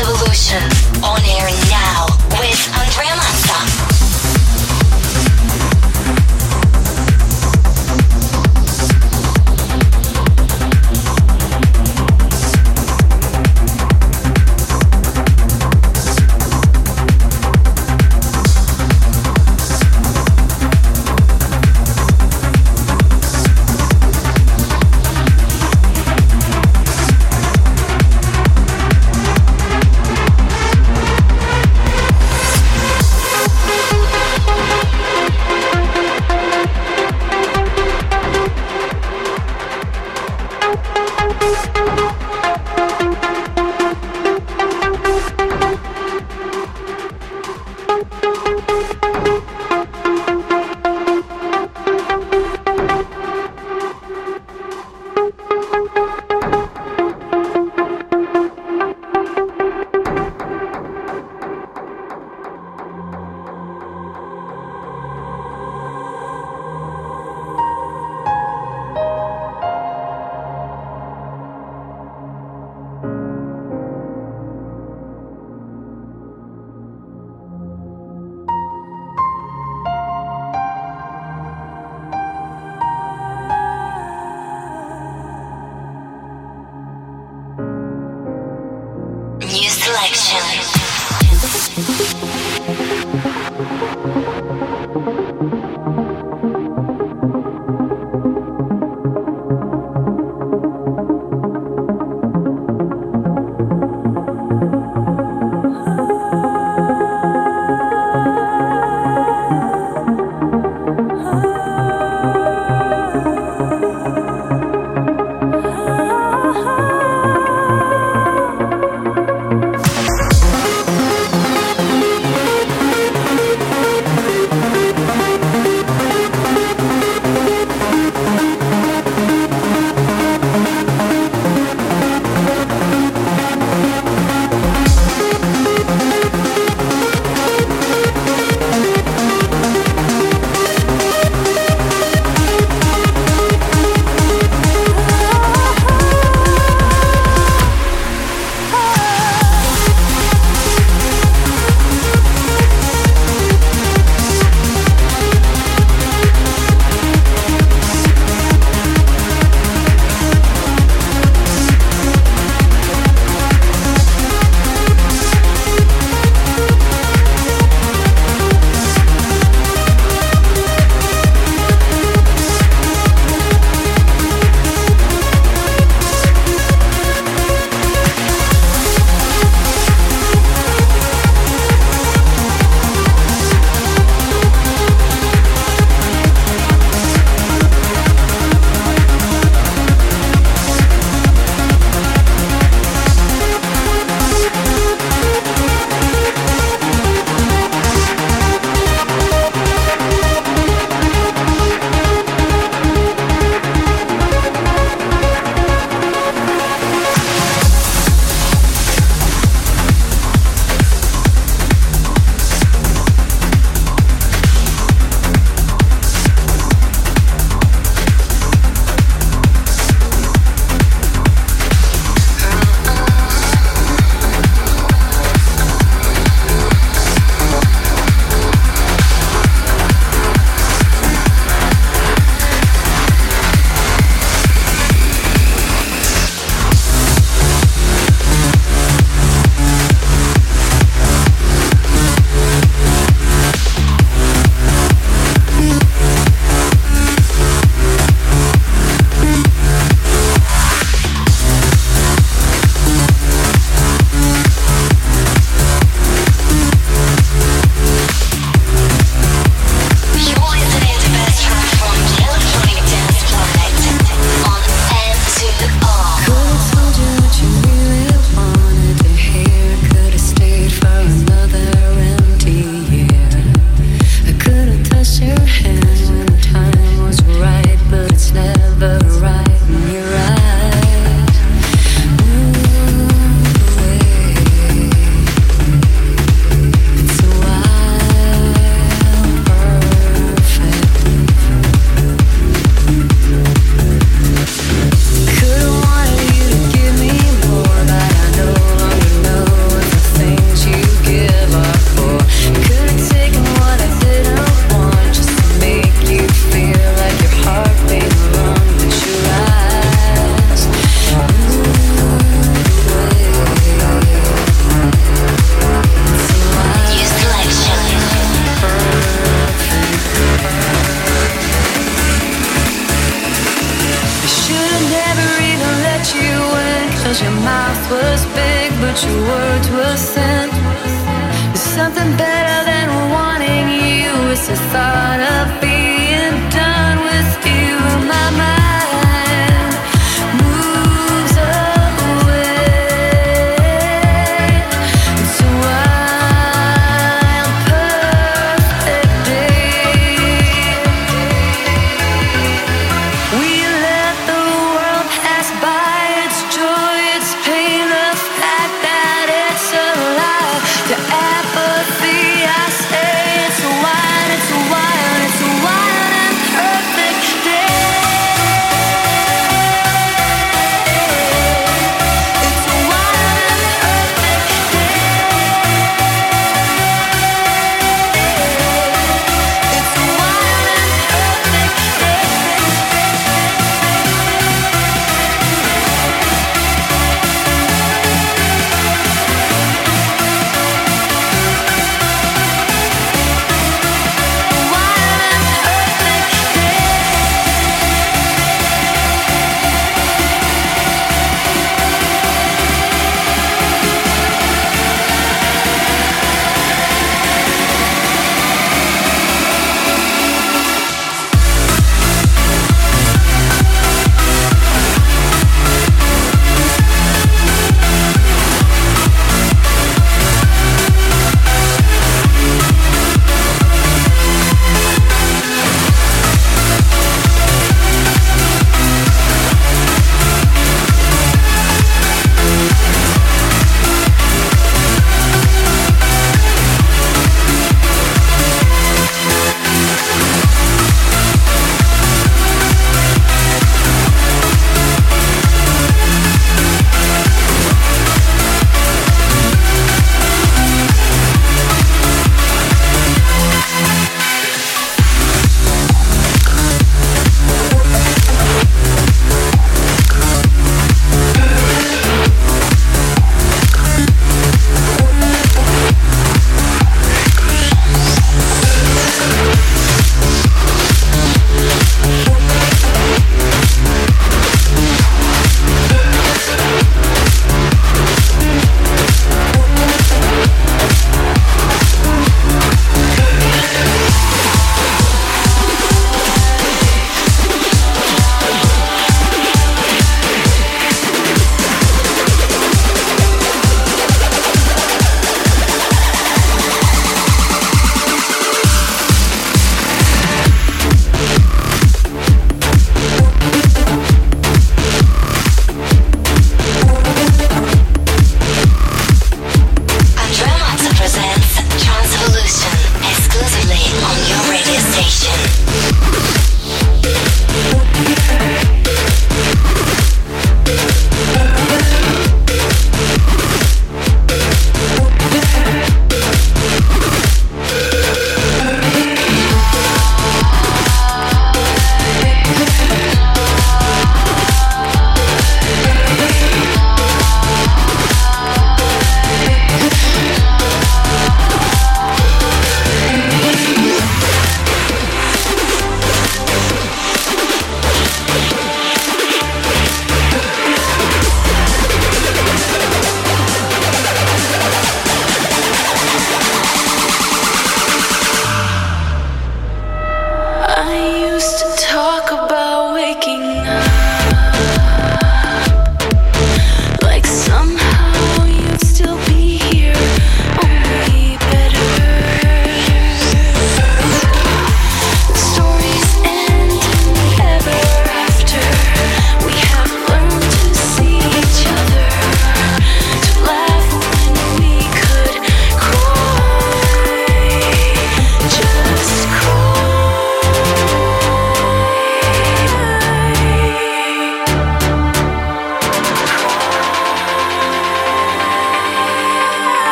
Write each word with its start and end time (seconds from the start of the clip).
Evolution 0.00 0.62
on 1.04 1.20
air 1.36 1.48